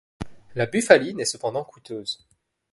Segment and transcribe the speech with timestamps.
[0.55, 2.25] La bufaline est cependant coûteuse.